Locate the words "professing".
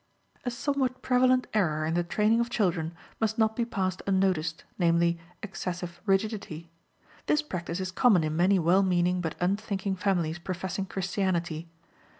10.39-10.87